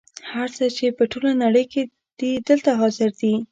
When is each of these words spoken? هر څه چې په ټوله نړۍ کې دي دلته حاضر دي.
هر 0.31 0.47
څه 0.57 0.65
چې 0.77 0.85
په 0.97 1.03
ټوله 1.11 1.31
نړۍ 1.43 1.65
کې 1.71 1.81
دي 2.19 2.31
دلته 2.47 2.69
حاضر 2.79 3.09
دي. 3.21 3.33